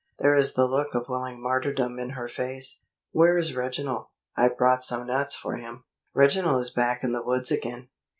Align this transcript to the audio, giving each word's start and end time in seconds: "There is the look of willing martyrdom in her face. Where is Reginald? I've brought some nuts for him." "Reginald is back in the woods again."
"There 0.17 0.33
is 0.33 0.55
the 0.55 0.65
look 0.65 0.95
of 0.95 1.09
willing 1.09 1.39
martyrdom 1.39 1.99
in 1.99 2.09
her 2.17 2.27
face. 2.27 2.79
Where 3.11 3.37
is 3.37 3.55
Reginald? 3.55 4.07
I've 4.35 4.57
brought 4.57 4.83
some 4.83 5.05
nuts 5.05 5.35
for 5.35 5.57
him." 5.57 5.83
"Reginald 6.15 6.59
is 6.59 6.71
back 6.71 7.03
in 7.03 7.11
the 7.11 7.21
woods 7.21 7.51
again." 7.51 7.87